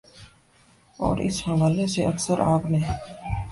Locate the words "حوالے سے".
1.47-2.05